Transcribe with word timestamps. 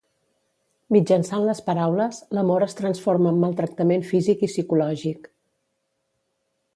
Mitjançant 0.95 1.43
les 1.49 1.59
paraules, 1.67 2.21
l'amor 2.37 2.65
es 2.69 2.75
transforma 2.81 3.33
en 3.33 3.39
maltractament 3.45 4.07
físic 4.13 4.43
i 4.49 4.49
psicològic. 4.55 5.33